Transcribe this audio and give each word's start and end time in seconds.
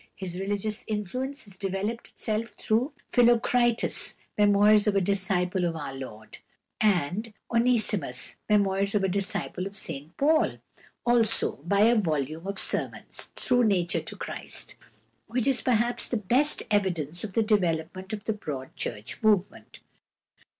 His 0.15 0.39
religious 0.39 0.83
influence 0.87 1.43
has 1.43 1.57
developed 1.57 2.09
itself 2.09 2.53
through 2.55 2.91
"Philochristus; 3.11 4.15
Memoirs 4.35 4.87
of 4.87 4.95
a 4.95 4.99
Disciple 4.99 5.63
of 5.63 5.75
our 5.75 5.93
Lord," 5.93 6.39
and 6.81 7.31
"Onesimus; 7.51 8.35
Memoirs 8.49 8.95
of 8.95 9.03
a 9.03 9.07
Disciple 9.07 9.67
of 9.67 9.75
St 9.77 10.17
Paul," 10.17 10.57
also 11.05 11.57
by 11.57 11.81
a 11.81 11.93
volume 11.95 12.47
of 12.47 12.57
sermons, 12.57 13.29
"Through 13.35 13.65
Nature 13.65 14.01
to 14.01 14.15
Christ," 14.15 14.73
which 15.27 15.45
is 15.45 15.61
perhaps 15.61 16.07
the 16.07 16.17
best 16.17 16.63
evidence 16.71 17.23
of 17.23 17.33
the 17.33 17.43
development 17.43 18.11
of 18.11 18.23
the 18.23 18.33
Broad 18.33 18.75
Church 18.75 19.21
movement. 19.21 19.81